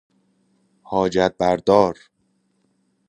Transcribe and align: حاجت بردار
حاجت 0.83 1.35
بردار 1.39 1.97